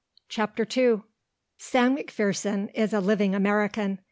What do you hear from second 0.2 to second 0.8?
CHAPTER